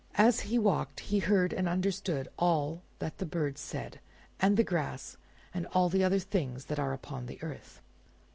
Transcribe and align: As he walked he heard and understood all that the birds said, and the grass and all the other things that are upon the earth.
As 0.15 0.39
he 0.39 0.57
walked 0.57 0.99
he 0.99 1.19
heard 1.19 1.53
and 1.53 1.69
understood 1.69 2.27
all 2.39 2.81
that 2.97 3.19
the 3.19 3.25
birds 3.27 3.61
said, 3.61 3.99
and 4.39 4.57
the 4.57 4.63
grass 4.63 5.15
and 5.53 5.67
all 5.73 5.89
the 5.89 6.03
other 6.03 6.17
things 6.17 6.65
that 6.65 6.79
are 6.79 6.91
upon 6.93 7.27
the 7.27 7.37
earth. 7.43 7.81